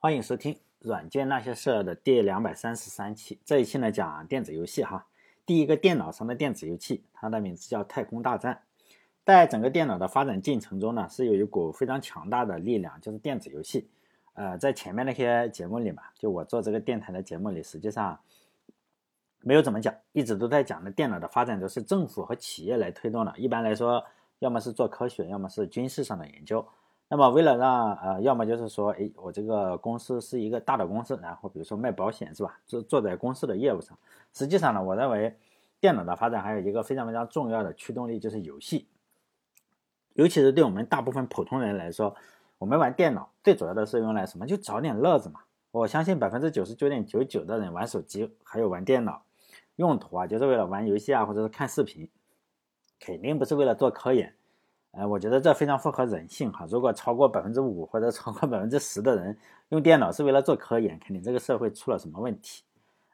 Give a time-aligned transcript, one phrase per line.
[0.00, 3.40] 欢迎收听《软件那些事儿》的第两百三十三期。
[3.44, 5.08] 这一期呢讲电子游戏哈。
[5.44, 8.62] 第一个电脑上的电子游戏，它的名字叫《太空大战》。
[9.24, 13.90] 在整个电脑的发展进程中呢，是有一股非常强大的力量，就是电子游戏。
[14.34, 18.20] 呃，在前面那些节目里嘛，就我做这个电台的节目里，实际上
[19.40, 23.36] 没有怎么讲，一直都在讲的电脑的发展都是政府和企业来推动的。
[23.36, 24.04] 一般来说，
[24.38, 26.64] 要么是做科学，要么是军事上的研究。
[27.10, 32.60] 那么为了让呃，要么就是说，哎，我这个公司是一个大的公司，然后比如说卖保险是吧？
[32.66, 33.98] 做做在公司的业务上。
[34.32, 35.34] 实际上呢，我认为
[35.80, 38.86] 电脑的发展还有一个非常非常重要的驱动力，就是游戏。
[40.12, 42.14] 尤其是对我们大部分普通人来说，
[42.58, 44.46] 我们玩电脑最主要的是用来什么？
[44.46, 45.40] 就找点乐子嘛。
[45.70, 49.22] 我相信百分之九十九点九九的人玩手机还有玩电脑
[49.76, 52.10] 用途啊，就是为了玩游戏啊，或者是看视频，
[53.00, 54.34] 肯定不是为了做科研。
[54.92, 56.66] 呃，我觉得这非常符合人性哈。
[56.68, 59.36] 如果超过百分之五或者超过百分之十的人
[59.68, 62.64] 用电脑是为了做科研，肯定这个社会出了什么问题。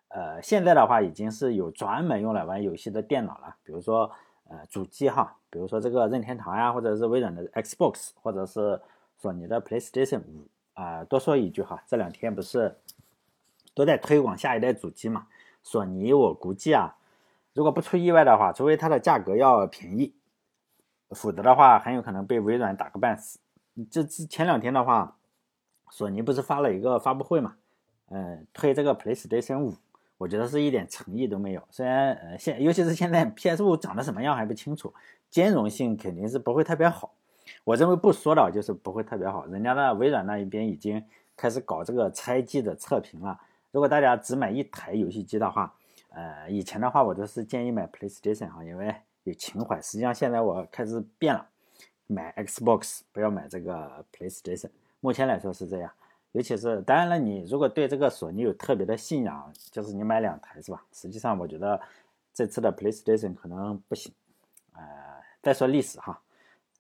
[0.09, 4.09] 呃，现在的话已经是有专门用来玩游戏的电脑了，比如说
[4.49, 8.81] 呃主机哈，比如说这个任天堂呀，或者是微软的 Xbox，或者是
[9.19, 11.03] 索尼的 PlayStation 五啊。
[11.03, 12.79] 多说一句哈，这两天不是
[13.75, 15.27] 都在推广下一代主机嘛？
[15.65, 16.97] 索尼我估计啊，
[17.53, 20.15] 如果不出意外的话，除非它的价格要便宜。
[21.15, 23.39] 否则的话，很有可能被微软打个半死。
[23.91, 25.17] 这这前两天的话，
[25.91, 27.57] 索尼不是发了一个发布会嘛？
[28.11, 29.75] 嗯，推这个 PlayStation 五，
[30.19, 31.63] 我觉得是一点诚意都没有。
[31.71, 34.93] 虽然呃现尤其是现在 PS 五长得什么样还不清楚，
[35.31, 37.15] 兼容性肯定是不会特别好。
[37.65, 39.47] 我认为不说的就是不会特别好。
[39.47, 41.03] 人家的微软那一边已经
[41.37, 43.41] 开始搞这个拆机的测评了。
[43.73, 45.75] 如果大家只买一台游戏机的话，
[46.11, 48.95] 呃，以前的话我都是建议买 PlayStation 哈，因为。
[49.25, 51.47] 有情怀，实际上现在我开始变了，
[52.07, 54.71] 买 Xbox 不要买这个 PlayStation。
[55.01, 55.91] 目前来说是这样，
[56.33, 60.85] 尤其是当然了，你如果对这个索尼有特别的信仰，就是你买两台是吧？
[60.93, 61.81] 实际上我觉得
[62.35, 64.13] 这次的 PlayStation 可能不行。
[64.75, 64.83] 呃，
[65.43, 66.21] 再说历史哈，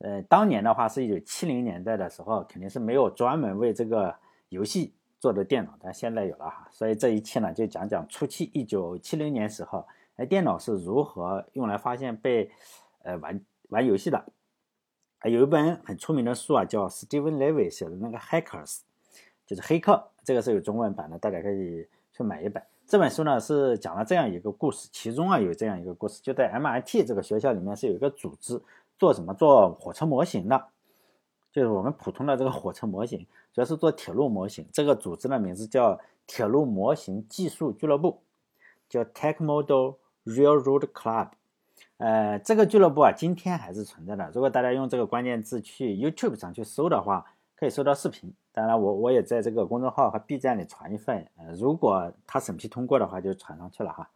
[0.01, 4.15] 呃，当年的话是一九七零年代的时候，肯定是没有专门为这个
[4.51, 6.69] 游戏做的电脑，但现在有了哈。
[6.71, 9.87] 所以这一期呢，就讲讲初期一九七零年时候。
[10.17, 12.51] 哎，电脑是如何用来发现被，
[13.03, 14.25] 呃玩玩游戏的？
[15.25, 18.81] 有一本很出名的书啊，叫 Steven Levy 写的那个 Hackers，
[19.47, 22.63] 就是黑客，这个是有中文版的，大家可以去买一本。
[22.87, 28.63] 这本书呢是讲了这样一个故事，其中啊有这样一个故事，就在 MIT 这个学校里面是有一个组织
[28.99, 30.67] 做什么做火车模型的，
[31.51, 34.69] 就是我们普通的这个火车模型，主要是做铁路模型。
[34.71, 38.21] 这个组织的名字叫铁路模型技术俱乐部，
[38.89, 39.95] 叫 Tech Model。
[40.25, 41.29] Railroad Club，
[41.99, 44.31] 呃，这个俱乐部啊，今天还是存在的。
[44.35, 48.33] 如果大家用这个关键字去 YouTube 上去搜的话，可以搜到视频。
[48.51, 51.27] 当然，我我也在这个公众号和 B 站里传一份。
[51.37, 54.09] 呃，如果他审批通过的话，就传上去了哈。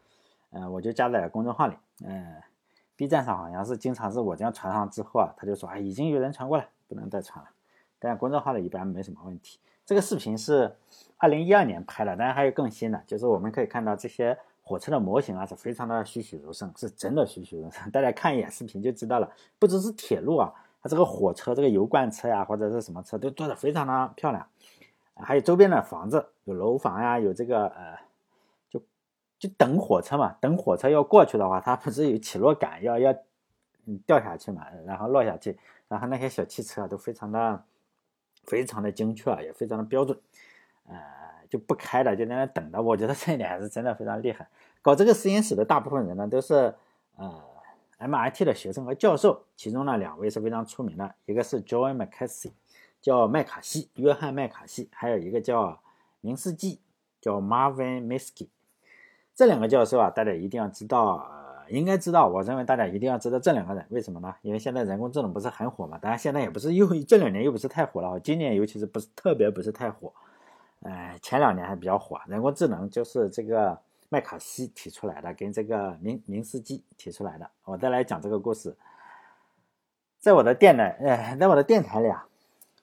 [0.51, 1.75] 嗯，我就加在公众号里。
[2.05, 2.37] 嗯
[2.97, 7.51] ，B 站上好像是经常是我这样传上之后啊，他就说啊，已经有人传过了，不能再传了。
[7.99, 9.59] 但公众号里一般没什么问题。
[9.85, 10.77] 这个视频是
[11.17, 14.39] 二零一二年拍的，当然还有更新的，就是我们可以看到这些。
[14.69, 17.91] 火车的模型啊，是非常的栩栩如生，是真的栩栩如生。
[17.91, 19.33] 大家看一眼视频就知道了。
[19.59, 20.53] 不只是铁路啊，
[20.83, 24.47] 它这个火车、这个油罐车呀，或者是什么车，都做的非常的漂亮。
[25.15, 27.99] 还有周边的房子，有楼房呀，有这个呃，
[28.69, 28.79] 就
[29.39, 30.37] 就等火车嘛。
[30.39, 33.11] 等火车要过去的话，它不是有起落杆，要要
[33.87, 35.59] 嗯掉下去嘛，然后落下去，
[35.89, 37.65] 然后那些小汽车都非常的
[38.45, 40.21] 非常的精确，也非常的标准，
[40.85, 41.28] 呃。
[41.49, 42.81] 就不开了，就在那等着。
[42.81, 44.49] 我觉得这一点还是真的非常厉害。
[44.83, 46.75] 搞这个实验室的大部分人呢，都是
[47.17, 47.43] 呃
[47.99, 49.45] MIT 的学生和教授。
[49.57, 52.53] 其中呢，两位是非常出名的，一个是 John McCarthy，
[53.01, 55.81] 叫麦卡锡，约翰麦卡锡；还有一个叫
[56.21, 56.81] 明斯基，
[57.21, 58.49] 叫 Marvin Minsky。
[59.35, 61.29] 这两个教授啊，大家一定要知道，
[61.69, 62.29] 应该知道。
[62.29, 64.35] 我认为大家一定要知道这两个人，为什么呢？
[64.43, 70.13] 因为现在人工智能不是很火嘛，当然现在也不是又这两年又不是太火了，今年尤其是不是特别不是太火。
[70.81, 73.77] 呃，前两年还比较火，人工智能就是这个
[74.09, 77.51] 麦卡锡提出来的，跟这个明明斯基提出来的。
[77.65, 78.77] 我再来讲这个故事，
[80.21, 82.29] 在我的电台，呃，在我的电台里啊，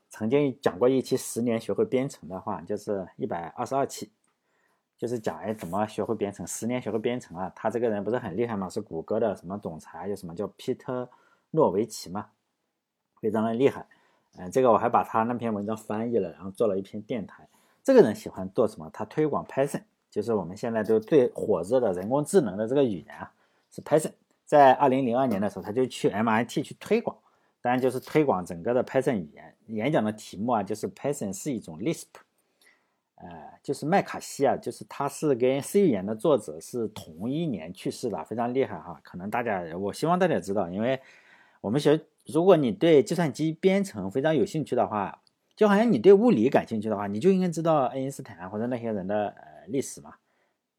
[0.09, 4.11] 曾经讲过一期十年学会编程的话，就是一百二十二期，
[4.97, 7.49] 就是讲哎怎么学会编程，十年学会编程啊。
[7.55, 8.67] 他这个人不是很厉害吗？
[8.69, 11.09] 是谷歌的什么总裁，有什么叫皮特
[11.51, 12.27] 诺维奇嘛，
[13.21, 13.85] 非常的厉害。
[14.37, 17.47] 嗯，这个我还把他那篇文章翻译了，然后做了一篇电台。
[17.85, 18.89] 这个人喜欢做什么？
[18.91, 23.31] 他推广 Python，就是我们现在都最火热的人工智能的这个语言啊，
[23.69, 24.11] 是 Python。
[24.43, 27.15] 在二零零二年的时候，他就去 MIT 去推广，
[27.61, 29.55] 当然就是推广整个的 Python 语言。
[29.67, 32.05] 演讲的题目啊，就是 Python 是一种 Lisp。
[33.17, 33.27] 呃，
[33.61, 38.99] 就是麦卡锡啊，就是他是跟 C 语言的作者是同一年去世的，非常厉害哈。
[39.03, 40.99] 可能大家，我希望大家知道，因为
[41.61, 45.21] 我们学，如果你对计算机编程非常有兴趣的话，
[45.55, 50.13] 就好像你对物理感兴趣的话，你就应该知道爱因斯坦或者那些人的呃历史嘛。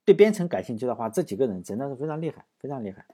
[0.04, 3.04] 对编程感兴趣的话，这几个人真的是非常厉害，非常厉害，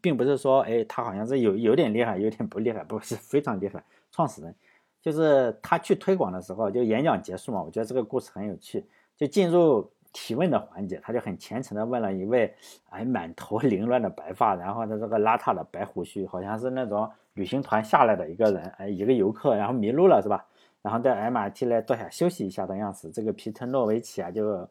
[0.00, 3.82] 并不是说，哎，他好像是有有点厉害，有点不厉害，不是非常厉害，
[4.12, 4.54] 创始人。
[5.00, 8.84] 就是他去推广的时候，就演讲结束嘛，我觉得这个故事很有趣。
[9.16, 12.54] 就进入提问的环节，他就很虔诚的问了一位
[12.90, 20.46] 哎满头 凌乱的白发，然后他这个邋遢的白胡须，好像是那种旅行团下来的一个人，哎一个游客，然后迷路了是吧？
[20.82, 23.10] 然后在 MRT 来坐下休息一下的样子。
[23.10, 24.68] 这个皮特诺维奇啊就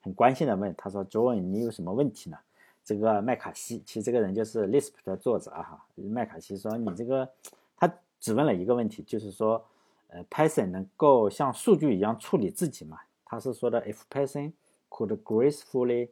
[0.00, 2.36] 很关心的问他说：“John，你有什么问题呢？”
[2.84, 5.86] 这个麦卡锡，其实这个人就是 Lisp 的作者啊哈。
[5.96, 7.28] 麦卡锡说：“你这个，
[7.76, 9.64] 他只问了一个问题，就是说。”
[10.12, 12.98] 呃，Python 能够像数据一样处理自己吗？
[13.24, 14.54] 他是说的，If Python
[14.88, 16.08] could gracefully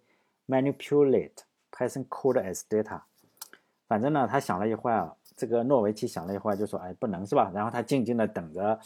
[0.46, 1.32] manipulate
[1.72, 3.00] Python code as data，
[3.88, 7.50] 反正呢，他想了一会儿，这个诺维奇想了一会儿，就说，哎，不能是吧？
[7.52, 8.78] 然后他静静的等着，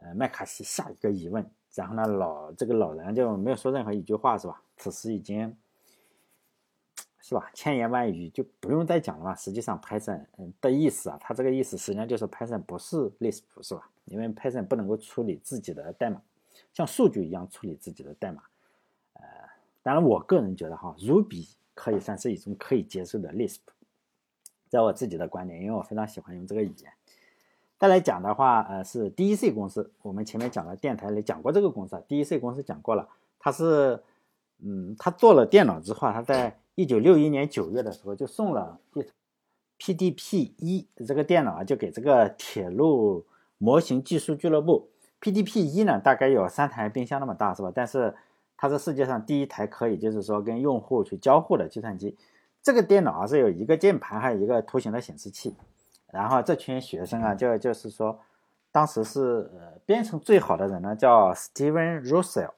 [0.00, 1.48] 呃，麦卡锡下一个疑问。
[1.74, 4.62] 然后呢，老这个老人就没有说任何一句话，是吧？
[4.76, 5.56] 此时已经。
[7.20, 7.50] 是吧？
[7.52, 9.34] 千言万语就不用再讲了吧？
[9.34, 10.24] 实际上，Python
[10.62, 13.90] 的意思啊，它这个意思实际上就是 Python 不是 Lisp 是吧？
[14.06, 16.22] 因为 Python 不能够处理自己的代码，
[16.72, 18.44] 像数据一样处理自己的代码。
[19.12, 19.22] 呃，
[19.82, 23.58] 当然，我个人觉得哈，Ruby 可以算是一种可以接受的 Lisp，
[24.70, 26.90] 在我自己的观点，因为我非常喜欢用这个语言。
[27.78, 33.08] 再来讲的话，呃，是 DEC 公司，我们前面讲了电台里讲过这个公司啊，DEC 公司讲过了，
[33.38, 34.02] 它是，
[34.60, 38.80] 嗯，它做了电脑之后，它在一九六一年九月的时候，就送了
[39.78, 43.24] PDP 一这个电脑啊，就给这个铁路
[43.58, 44.88] 模型技术俱乐部。
[45.20, 47.70] PDP 一呢，大概有三台冰箱那么大，是吧？
[47.72, 48.12] 但是
[48.56, 52.16] 它是世界上第一台可以就是说跟用户去交互的计算机。
[52.60, 55.54] 这个电脑啊是有一个键盘，还有一个图形的显示器。
[56.12, 58.18] 然后这群学生啊，就就是说，
[58.72, 62.50] 当时是呃编程最好的人呢，叫 Steven Russell。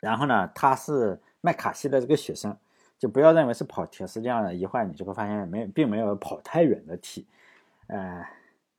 [0.00, 2.56] 然后呢，他是麦卡锡的这个学生。
[2.98, 7.28] 就不要认为是跑题，实际上一会儿你就会发现没并没有跑太远的题。
[7.88, 8.26] 呃，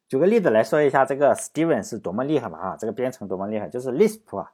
[0.07, 4.51] 举个例子来说一下这个 Steven 是多么厉害吧啊，这个编程多么厉害，就是 Lisp 啊，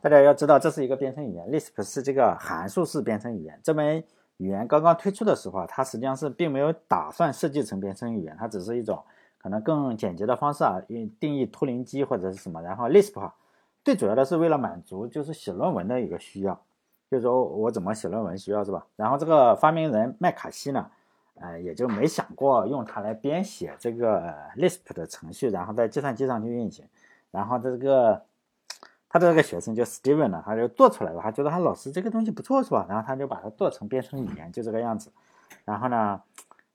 [0.00, 3.58] 大家要知道这是一个编程语言，Lisp 是这个函数式编程语言。
[3.64, 4.04] 这门
[4.40, 9.04] 语言刚刚推出的时候啊，它实际上是并没有打算设计成编程语言，它只是一种
[9.36, 10.80] 可能更简洁的方式啊，
[11.20, 12.62] 定义图灵机或者是什么。
[12.62, 13.34] 然后 Lisp 啊，
[13.84, 16.58] 最主要的是为了满足就是写论文的一个需要。
[17.10, 18.86] 就是说我怎么写论文需要是吧？
[18.96, 20.90] 然后这个发明人麦卡锡呢，
[21.34, 26.86] 呃，也就没想过用它来编写这个 Lisp 的程序，然后在计算机上去运行。
[27.30, 28.22] 然后这个
[29.12, 32.86] 他的这个学生就 Steven 呢，他就做出来了，他觉得他老师这个东西不错是吧？
[32.88, 35.10] 然后他就把它做成编程语言，就这个样子。
[35.64, 36.22] 然后呢，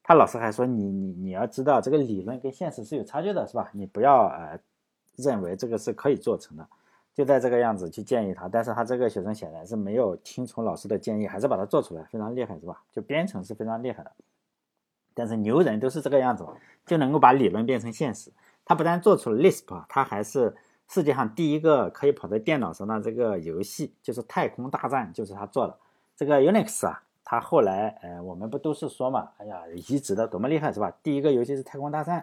[0.03, 3.69] 他老师还说你你你要知道这个理论跟现实是有差距的，是吧？
[3.71, 4.59] 你不要呃
[5.15, 6.67] 认为这个是可以做成的。
[7.13, 12.83] 就在这个样子去建议他，但是他这个学生显然是没有听从老师的建议，还是把它做出来，非常厉害，是吧？
[12.91, 14.11] 就编程是非常厉害的，
[15.13, 16.45] 但是牛人都是这个样子，
[16.85, 18.29] 就能够把理论变成现实。
[18.65, 20.53] 他不但做出了 Lisp，他还是
[20.87, 25.77] 世界上第一个可以跑在电脑上的这个游戏，就是《太空大战》，就是他做的。
[26.15, 30.91] 这个 Unix 啊，他后来，呃，我们不都是说嘛，哎呀，移植的多么厉害，是吧？
[31.03, 32.21] 第一个游戏是《太空大战》。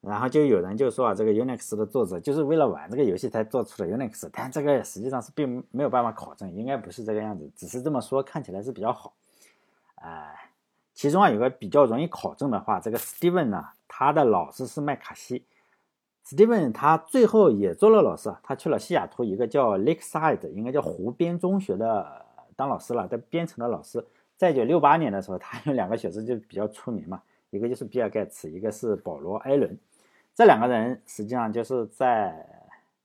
[0.00, 9.14] 然后就有人就说啊，这个 Unix 的作者就是为了玩这个游戏才做出了 Unix，但这个实际上是并没有办法考证，应该不是这个样子，只是这么说看起来是比较好。
[9.94, 10.50] 哎，
[10.92, 15.42] 其中啊有个比较容易考证的话，这个 Steven 呢，他的老师是麦卡锡
[16.26, 22.24] ，Steven 他最后也做了老师啊，他去了西雅图一个叫 Lakeside，应该叫湖边中学的
[22.56, 24.04] 当老师了，在编程的老师。
[24.36, 29.78] 在一九六八年的时候，他有两个学生就比较出名嘛，一个就是比尔盖茨，一个是保罗艾伦。
[30.34, 32.44] 这两个人实际上就是在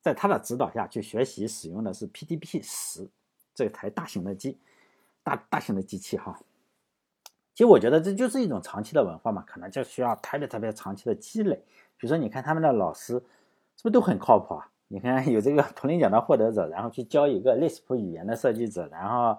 [0.01, 3.07] 在他的指导下去学习使用的是 PDP 十
[3.53, 4.57] 这台大型的机，
[5.21, 6.39] 大大型的机器哈。
[7.59, 11.57] 其实我觉得这就是一种长期的文化嘛，可能就需要特别特别长期的积累。
[11.97, 14.65] 比如说，你看他们的老师是不是都很靠谱啊？
[14.87, 19.37] 你看有这个 图灵奖的获得者，然后去教一个 Lisp 语言的设计者，然后。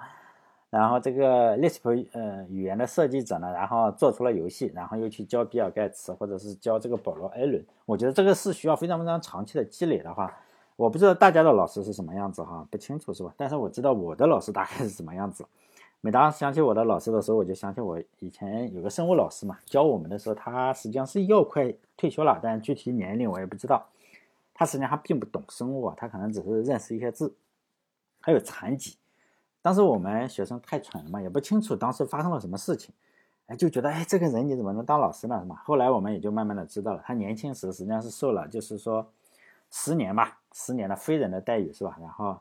[0.68, 10.30] 然后这个 Lisp 呃语言的设计者呢，然后做出了游戏，然后又去教比尔盖茨或者是教这个保罗艾伦，我觉得这个是需要非常非常长期的积累的话，
[10.76, 13.32] 我不知道大家的老师是什么样子哈，不清楚是吧？
[13.38, 15.42] 但是我知道我的老师大概是什么样子。
[16.02, 23.87] 每当想起我的老师的时候，我就想起我以前有个生物老师嘛，教我们的时候，他实际上是要快退休了，但具体年龄我也不知道。
[24.54, 27.35] 他实际上他并不懂生物啊，他可能只是认识一些字。
[28.21, 28.97] 还有残疾。
[29.62, 32.95] 当时我们学生太蠢了嘛，也不清楚当时发生了什么事情，
[33.47, 35.38] 哎，就觉得哎，这个人你怎么能当老师呢？
[35.42, 35.62] 是吧？
[35.64, 39.07] 后来我们也就慢慢的知道了，他年轻时实际上是受了，就是说
[39.71, 41.97] 十年吧，十年的非人的待遇，是吧？
[42.00, 42.38] 然后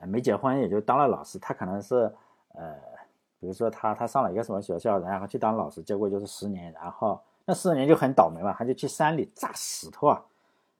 [0.00, 2.12] 没结婚也就当了老师，他可能是
[2.54, 2.74] 呃，
[3.42, 10.22] 比如说他他上了一个什么学校，然后去当老师，结果就是十年，然后那十年就很倒霉嘛，他就去山里炸石头啊，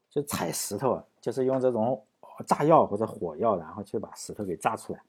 [0.09, 2.01] 就踩石头，就是用这种
[2.47, 5.01] 炸药或者火药，然后去把石头给炸出来。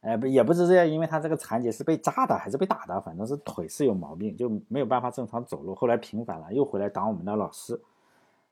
[0.00, 5.74] 哎，不也不是这，因为他这个残疾是被炸的还是被打的，反正是腿是有毛病，就没有办法正常走路。
[5.74, 7.78] 后来平反了，又回来当我们的老师。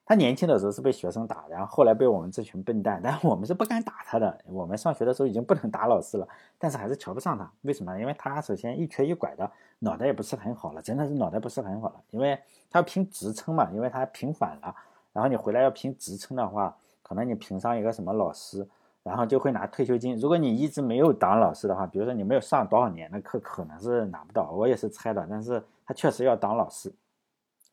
[0.06, 4.38] 他年轻的时候是被学生打，然后后来被我们这群笨蛋， 但我们是不敢打他的。
[4.46, 7.50] 我们上学的时候已经不能打老师了，但是还是瞧不上他。
[7.62, 7.99] 为什么？
[7.99, 12.00] 因为他首先一瘸一拐的，脑袋也不是很好了，真的是脑袋不是很好了。
[12.11, 12.38] 因为
[12.70, 14.75] 他要评职称嘛，因为他平反了，
[15.12, 18.68] 然后你回来要评职称的话，可能你评上一个什么老师。
[19.04, 20.16] 然后就会拿退休金。
[20.16, 24.50] 如果你一直没有当老师的话，比如说你没有上多少年的课，可能是拿不到。
[24.50, 26.90] 我也是猜的，但是他确实要当老师。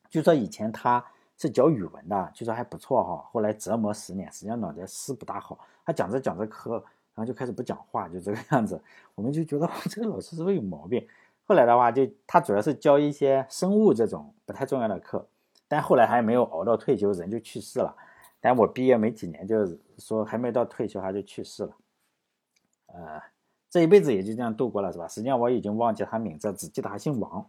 [0.09, 1.01] 据说以前他
[1.41, 3.27] 是教语文的，据说还不错哈。
[3.31, 5.57] 后来折磨十年，实际上脑袋是不大好。
[5.83, 6.73] 他讲着讲着课，
[7.15, 8.79] 然后就开始不讲话，就这个样子。
[9.15, 11.07] 我们就觉得 这个老师是不是有毛病？
[11.47, 15.27] 后来的话，就他主要是教一些生物这种不太重要的课，
[15.67, 17.95] 但后来还没有熬到退休，人就去世了。
[18.39, 21.75] 但我毕业没几年，就是说还没到退休，他就去世了。
[22.85, 23.19] 呃，
[23.67, 25.07] 这一辈子也就这样度过了，是吧？
[25.07, 27.45] 实际上我已经忘记他名字，只记得他姓王。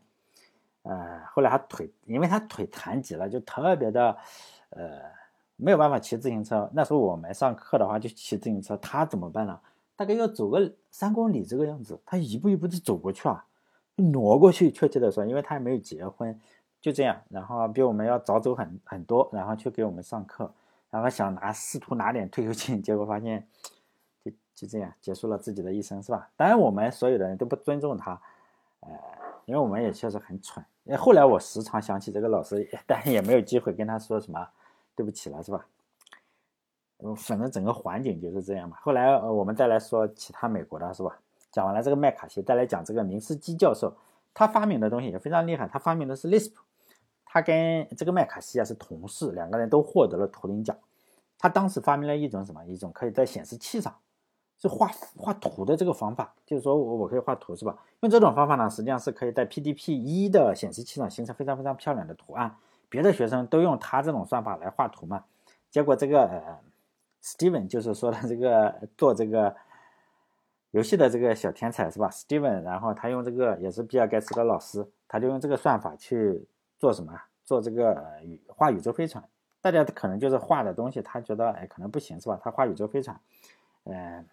[0.82, 4.16] 呃，后来他腿，因为他腿残疾了，就特别的，
[4.70, 5.00] 呃，
[5.56, 6.68] 没有办法骑自行车。
[6.72, 9.60] 那时候我们上课的话就骑自行车，他怎么办呢？
[9.94, 13.44] 大概要走个三公里这个样子，他一步一步的走过去啊，
[13.96, 14.70] 挪过去。
[14.72, 16.40] 确切的说，因为他还没有结婚，
[16.80, 20.52] 就这样，然后比我们要早走很很多，然后去给我们上课。
[20.90, 23.46] 然后想拿试图拿点退休金，结果发现
[24.22, 26.28] 就就这样结束了自己的一生，是吧？
[26.36, 28.20] 当然我们所有的人都不尊重他，
[28.80, 28.90] 呃，
[29.46, 30.62] 因为我们也确实很蠢。
[30.98, 34.46] 后来我时常想起这个老师， 但也没有机会跟他说什么
[34.96, 35.66] 对不起了，是吧？
[37.04, 38.76] 嗯，反正整个环境就是这样嘛。
[38.80, 41.18] 后来我们再来说其他美国的，是吧？
[41.50, 43.94] 讲完了这个麦卡锡，再来讲这个明斯基教授，
[44.32, 46.52] 他发明的东西也非常厉害，他发明的是 Lisp。
[47.24, 50.76] 他跟这个麦卡锡啊是同事，两个人都获得了图灵奖。
[51.38, 52.64] 他当时发明了一种什么？
[52.66, 53.94] 一种可以在显示器上
[54.62, 57.76] 是画画图的这个方法，就是说我我可以画图是吧？
[58.00, 62.54] 用这种方法呢，实际上是可以在 PDP 一的显示器上形成非常非常漂亮的图案。
[62.88, 65.24] 别的学生都用他这种算法来画图嘛，
[65.70, 66.58] 结果这个呃
[67.22, 69.54] ，Steven 就是说的这个做这个
[70.70, 76.46] 游戏的这个小天才是吧？Steven，然后他用这个也是比尔盖茨的老师，他就用这个算法去。
[76.78, 77.16] 做什么？
[77.44, 79.22] 做这个宇画宇宙飞船，
[79.60, 82.36] 大家可能就是画的东西，他觉得哎可能不行是吧？
[82.42, 83.20] 他画宇宙飞船，
[83.84, 84.26] 嗯，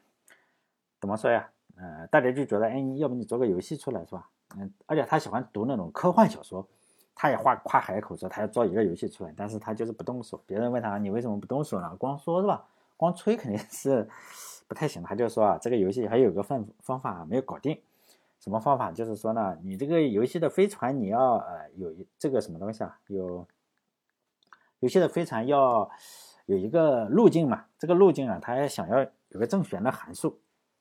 [0.99, 1.49] 怎么说呀？
[1.77, 4.29] 呃，大家就觉得哎，要不你做个游戏出来是吧？
[4.57, 6.67] 嗯，而且他喜欢读那种科幻小说，
[7.15, 10.41] 他也画跨海口说他要做一个游戏出来，但是他就是不动手。
[10.45, 11.95] 别人问他你为什么不动手呢？
[11.97, 12.65] 光说是吧？
[12.97, 14.09] 光吹肯定是
[14.67, 15.07] 不太行的。
[15.07, 17.79] 他就说啊，这个游戏还有个方方法没有搞定。
[18.41, 18.91] 什么方法？
[18.91, 22.97] 就是说呢，你这个游戏的飞船，你要呃有一这个什么东西啊？
[23.07, 23.45] 有
[24.79, 25.89] 游戏的飞船要
[26.45, 27.65] 有一个路径嘛？
[27.77, 30.39] 这个路径啊，它想要有个正弦的函数，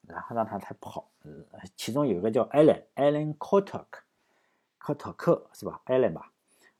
[0.09, 1.09] 然后让他才跑。
[1.23, 1.31] 呃，
[1.77, 3.85] 其中有一个叫 Alan，Alan Kotok，
[4.79, 6.33] 科托克是吧？Alan 吧，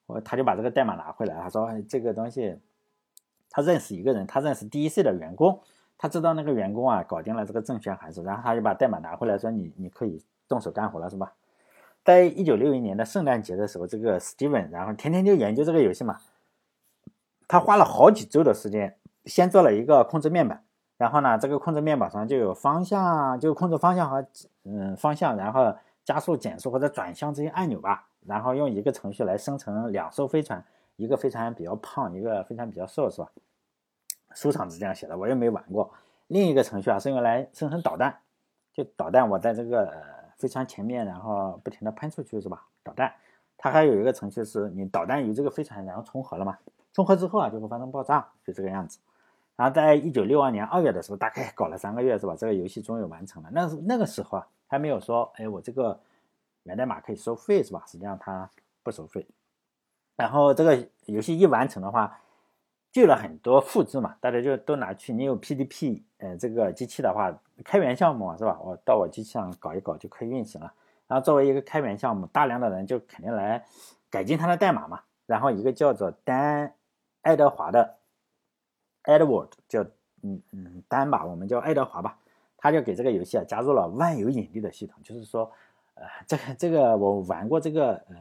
[0.07, 2.59] 我他就把这个代码拿回来，他说这个东西
[3.51, 5.61] 他认识一个人，他认识 DEC 的员工，
[5.97, 10.25] 他知道那个员工啊搞定了这个正弦函数，然后他就把代码拿回来，说你你可以。
[10.49, 11.35] 动手干活了是吧？
[12.03, 16.19] 在一九六一年的圣诞节的时候，这个 Steven 然后天天就研究这个游戏嘛。
[17.47, 20.65] 他花了好几周的时间，先做了一个控制面板，
[20.99, 24.27] 然后呢，这个控制面板上就有方向，就控制方向和
[24.65, 25.75] 嗯方向，然后
[26.05, 28.09] 加速、减速或者转向这些按钮吧。
[28.27, 30.63] 然后用一个程序来生成两艘飞船，
[30.97, 33.31] 一个飞船比较胖，一个飞船比较瘦，是吧？
[34.35, 35.91] 书上是这样写的，我也没玩过。
[36.27, 38.19] 另一个程序啊是用来生成导弹，
[38.75, 40.19] 就导弹我在这个。
[40.39, 42.65] 飞船前面，然后不停的喷出去是吧？
[42.85, 43.13] 导弹，
[43.57, 46.57] 它还有一个程序是你导弹与这个飞船然后重合了嘛？
[46.93, 49.01] 重合之后啊就会发生爆炸，就这个样子。
[49.59, 52.35] 然后在一九六二年二月的时候，大概搞了三个月是吧？
[52.39, 53.51] 这个游戏终于完成了。
[53.53, 56.01] 那那个时候啊，还没有说，哎，我这个
[56.63, 57.83] 源代码可以收费是吧？
[57.87, 58.49] 实际上它
[58.83, 59.27] 不收费。
[60.17, 62.19] 然后这个游戏一完成的话。
[62.91, 65.13] 就了很多复制嘛，大家就都拿去。
[65.13, 67.31] 你有 PDP，呃，这个机器的话，
[67.63, 68.59] 开源项目是吧？
[68.63, 70.73] 我到我机器上搞一搞就可以运行了。
[71.07, 73.63] 然后作为一个开源项目，大量的人就肯定来
[74.09, 75.03] 改进它的代码嘛。
[75.27, 76.73] 然后一个叫做丹
[77.21, 77.99] 爱德华的
[79.05, 79.83] Edward，叫
[80.23, 82.19] 嗯嗯丹吧，我们叫爱德华吧。
[82.57, 85.51] 他就给这个游戏啊加入了万有引力的系统，就是说，
[85.95, 88.17] 呃，这个这个我玩过这个呃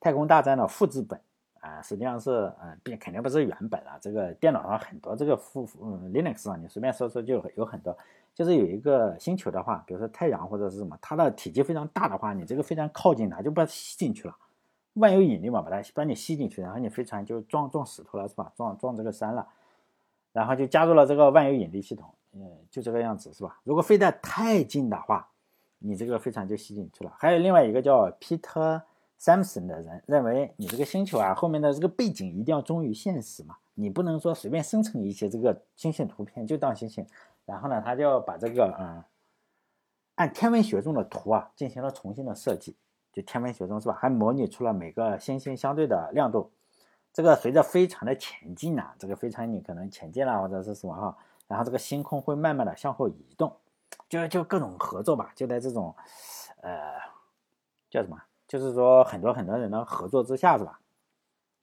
[0.00, 1.20] 太空大战的复制本
[1.60, 7.96] 啊，实际上是呃，并肯定不是原本啊，这个电脑上很多这个复嗯 Linux 上你随便搜搜就有很多，
[8.34, 14.36] 就是有一个星球的话，比如说太阳或者是什么，它的体积非常大的话，你这个非常靠近它就把它吸进去了。
[14.94, 18.52] 万有引力嘛，把它把你吸进去，然后你飞船就撞撞石头了，是吧？
[18.56, 19.46] 撞撞这个山了，
[20.34, 23.60] 然后就加入了这个万有引力系统，嗯，就这个样子，是吧？
[23.62, 25.30] 如果飞得太近的话，
[25.78, 27.12] 你这个飞船就吸进去了。
[27.16, 28.82] 还有另外一个叫 Peter
[29.20, 37.06] Samson 的人认为，你这个星球啊，后面的这个背景一定要忠于现实嘛，你不能说随便生成一些这个星星图片就当星星。
[37.46, 39.04] 然后呢，他就要把这个嗯，
[40.16, 42.76] 按天文学中的图啊，进行了重新的设计。
[43.12, 46.50] 就天文学中是吧，还模拟出了每个星星相对的亮度。
[47.14, 51.16] 这个随着飞船的前进啊，这个飞船你可能前进了或者是什么哈，
[51.46, 53.56] 然后这个星空会慢慢的向后移动，
[54.08, 55.94] 就就各种合作吧，就在这种
[56.60, 56.92] 呃
[57.88, 60.80] 叫什么，就是说很多很多人的合作之下是吧，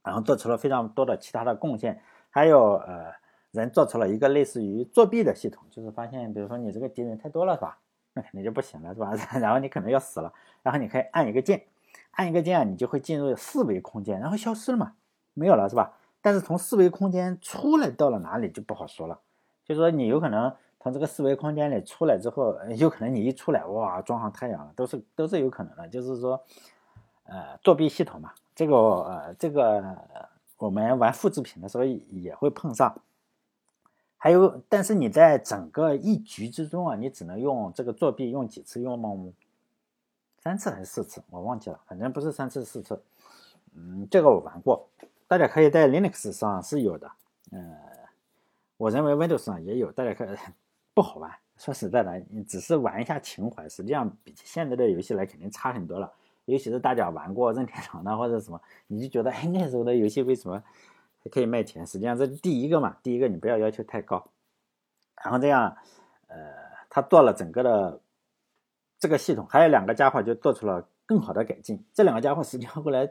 [0.03, 3.11] 然后做出了非常多的其他的贡献，还有呃
[3.51, 7.77] 人做出了一个类似于作弊的系统，就是发现比如说你这个敌人太多了是吧？
[8.13, 9.11] 那肯定就不行了，是吧？
[9.39, 11.65] 然后你可能要死了，然后你可以按一个键，
[12.11, 14.95] 按一个键，你就会进入四维空间，然后消失了嘛，
[15.33, 15.93] 没有了，是吧？
[16.21, 19.19] 但是从四维空间出来到了哪里就不好说了，
[19.65, 26.43] 就说你有可能从这个四维空间里出来之后，有可能你一出来，哇，撞上太阳了，都是都是有可能的，就是说，
[27.23, 29.83] 呃，作弊系统嘛，这个呃，这个
[30.57, 32.95] 我们玩复制品的时候也会碰上。
[34.17, 38.79] 还有，但是你在整个一局之中啊，你只能用这个作弊用几次？
[38.79, 39.33] 用？
[40.37, 41.23] 三次还是四次？
[41.31, 43.01] 我忘记了，反正不是三次四次。
[43.73, 44.87] 嗯，这个我玩过，
[45.31, 47.09] 大家可以在 Linux 上是有的。
[47.53, 47.73] 嗯，
[48.75, 50.37] 我认为 Windows 上也有，大家可以
[50.93, 51.31] 不好玩。
[51.55, 56.11] 说实在的，你只是玩一下情怀，实际上比起现在的游戏来肯定差很多了。
[56.43, 60.61] 尤其是大家玩过任天堂的或者什么，你就觉得哎，那时候的游戏为什么？
[61.23, 62.97] 还可以卖钱，实际上这是第一个嘛。
[63.01, 64.27] 第一个你不要要求太高，
[65.23, 65.77] 然后这样，
[66.27, 66.35] 呃，
[66.89, 68.01] 他做了整个的
[68.99, 71.81] 这个系统，还有两个家伙就做出了更好的改进。
[71.93, 73.09] 这两个家伙实际上后来，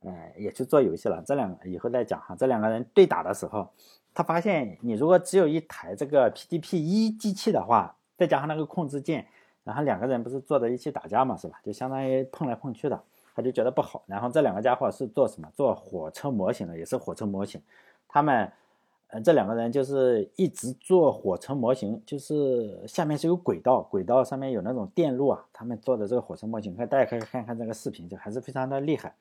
[0.00, 1.22] 呃，也去做游戏了。
[1.26, 2.36] 这两个以后再讲哈。
[2.36, 3.68] 这两个人对打的时候，
[4.14, 9.26] 他发现你如果只有一台这个 PDP 一机器的话，再加上那个控制键，
[9.64, 11.60] 然后两个人不是坐在一起打架嘛，是吧？
[11.64, 13.02] 就相当于碰来碰去的。
[13.34, 15.46] 他就觉得不好，然后这两个家伙是做什么？
[15.54, 17.60] 做火车模型的，也是火车模型。
[18.08, 18.50] 他们，
[19.08, 25.44] 呃，这两个人就是一直做火车模型，就是下面是有轨道，轨道上面有那种电路啊。
[25.52, 29.14] 他们做的这个火车模型，看大家可以看看这个视频，就还是非常的厉害。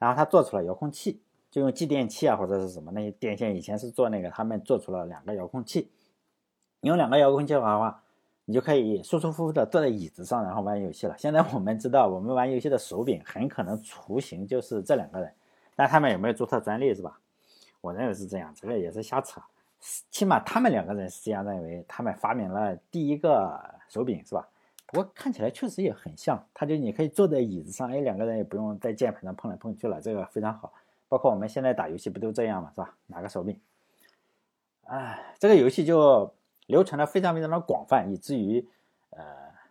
[0.00, 5.92] 然后他做出了遥控器，就用继电器啊或者是什么那些电线，以前是做那个，他们做出了两个遥控器。
[6.80, 8.02] 你用两个遥控器的话。
[8.46, 11.14] 你就可以舒舒服服的坐在椅子上，然后玩游戏了。
[11.16, 15.32] 现在我们知道，我们玩游戏的手柄很可能雏形就是这两个人，
[15.76, 17.20] 但他们有没有注册专利是吧？
[17.80, 19.40] 我认为是这样，这个也是瞎扯。
[20.10, 23.56] 起码他们两个人是这样认为，他们发明了第一个
[23.88, 24.48] 手柄是吧？
[24.90, 30.72] 不过看起来确实也很像，他就你可以坐在椅子上，哎，两个人也不用在键盘上碰来碰去了，这个非常好。
[31.08, 32.96] 包括我们现在打游戏不都这样嘛，是吧？
[33.06, 33.58] 拿个手柄，
[34.84, 36.32] 哎，这个游戏就。
[36.66, 38.64] 流传的非常非常的广泛，以至于，
[39.10, 39.24] 呃，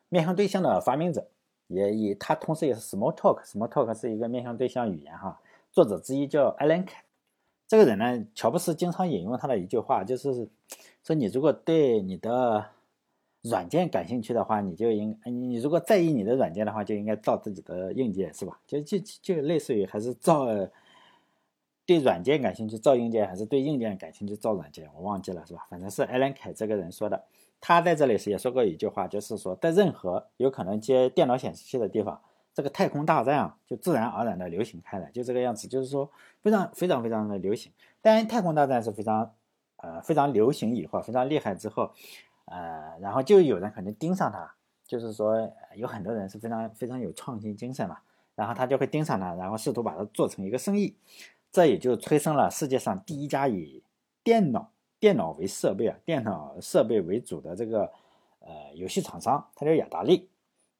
[0.10, 1.25] 面向对象的发明者
[1.67, 5.39] 也以他同时也是 Smalltalk，Smalltalk 是一个面向对象语言哈。
[5.71, 6.93] 作者之一叫 Alan K
[7.69, 10.49] 这个人呢，乔布斯经常引用他的一句话，就是
[11.01, 12.65] 说你如果对你的
[13.41, 18.60] 软件感兴趣的话，你就应你如果在意你的软件的话，就应该造自己的硬件，是吧？
[18.67, 20.47] 就就就类似于还是造。
[21.86, 24.88] 对软件感兴趣造硬件，还是对硬件感兴趣造软件？
[24.93, 25.65] 我忘记了，是吧？
[25.71, 27.25] 反正是艾伦凯这个人说的。
[27.60, 32.21] 他在这里是也说过一句话，就是说，在任何有可能接电脑显示器的地方，
[32.54, 35.67] 这个太空大战啊，就自然而然的流行开来，就这个样子。
[35.67, 36.08] 就是说，
[36.43, 37.71] 非常非常非常的流行。
[38.04, 39.34] 当然，太空大战是非常
[39.78, 41.91] 呃非常流行以后，非常厉害之后，
[42.49, 47.99] 呃，然后就有人可能盯上他，就是说有很多人是非常非常有创新精神嘛，
[48.33, 50.95] 然后他就会盯上他，然后试图把它做成一个生意。
[51.51, 53.83] 这也就催生了世界上第一家以
[54.23, 57.91] 电脑、电脑为设备啊、电脑设备为主的这个
[58.39, 60.29] 呃游戏厂商，它叫雅达利。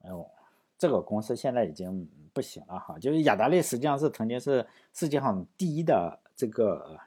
[0.03, 0.25] 嗯，
[0.77, 2.97] 这个公司现在已经不行了哈。
[2.99, 6.99] 就是雅达利实际上是曾经是世界上第一的这个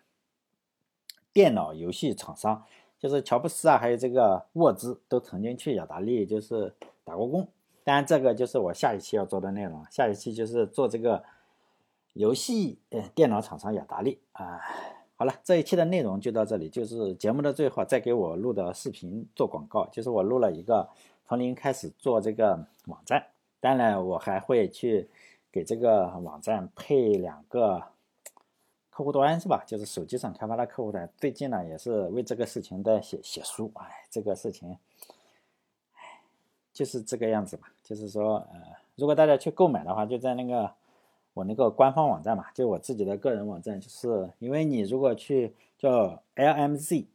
[1.32, 2.64] 电脑游戏厂商，
[3.02, 6.72] 就是乔布斯啊，还有这个沃兹都曾经去雅达利就是
[7.04, 7.46] 打过工。
[7.84, 11.22] 当然，这个就是我下一期要做的内容，下一期就是做这个。
[12.14, 14.84] 游戏呃，电脑厂商雅达利啊，好。
[15.16, 16.68] 好了，这一期的内容就到这里。
[16.68, 20.86] 就是节目的最后再给我录的视频做广告，就是我录了一个
[21.26, 23.28] 从零开始做这个网站，
[23.60, 25.08] 当然我还会去
[25.50, 27.82] 给这个网站配两个
[28.92, 29.64] 客户端，是吧？
[29.66, 31.10] 就是手机上开发的客户端。
[31.16, 34.78] 最近呢也是为这个事情在写写书，哎，这个事情，
[35.94, 36.20] 哎，
[36.72, 37.72] 就是这个样子吧。
[37.82, 38.60] 就是说，呃，
[38.94, 40.72] 如果大家去购买的话，就在那个。
[41.34, 47.06] 我那个官方网站嘛，就我自己的个人网站，就是因为你如果去叫 lmz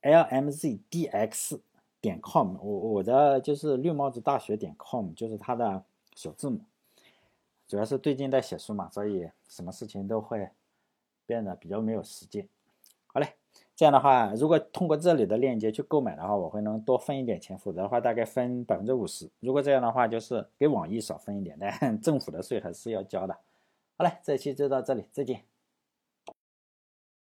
[0.00, 1.60] lmzdx
[2.00, 6.60] 点 com，我我的就是绿帽子大学点 com，就是它的首字母。
[7.68, 10.48] 主要是最近在写书嘛，所以什么事情都会
[11.26, 12.48] 变得比较没有时间。
[13.06, 13.34] 好嘞。
[13.74, 19.30] 这样的话，如果通过这里的链接去购买的话，我会能多分一点钱，否则的话大概分百分之五十。
[19.40, 23.36] 如果这样的话，就是给网易少分一点，但 政府的税还是要交的。
[23.98, 25.42] 好嘞，这期就到这里，再见。